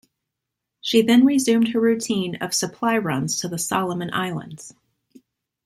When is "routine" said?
1.79-2.33